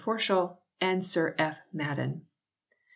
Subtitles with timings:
[0.03, 1.59] Forshall and Sir F.
[1.71, 2.25] Madden."